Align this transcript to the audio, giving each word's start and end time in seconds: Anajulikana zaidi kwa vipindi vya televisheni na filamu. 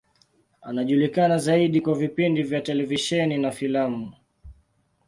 Anajulikana 0.61 1.37
zaidi 1.37 1.81
kwa 1.81 1.95
vipindi 1.95 2.43
vya 2.43 2.61
televisheni 2.61 3.37
na 3.37 3.51
filamu. 3.51 4.13